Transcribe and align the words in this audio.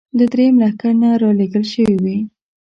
له 0.17 0.25
درېیم 0.33 0.55
لښکر 0.61 0.93
نه 1.01 1.09
را 1.21 1.29
لېږل 1.39 1.65
شوې 1.73 1.95
وې. 2.03 2.17